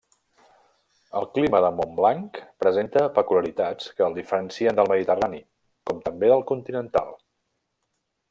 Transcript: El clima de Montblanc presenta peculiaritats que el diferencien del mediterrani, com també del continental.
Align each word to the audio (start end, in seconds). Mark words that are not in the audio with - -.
El 1.19 1.25
clima 1.35 1.59
de 1.65 1.67
Montblanc 1.79 2.39
presenta 2.63 3.03
peculiaritats 3.19 3.93
que 3.99 4.05
el 4.07 4.17
diferencien 4.21 4.81
del 4.81 4.91
mediterrani, 4.93 5.43
com 5.91 6.01
també 6.09 6.33
del 6.33 6.45
continental. 6.55 7.15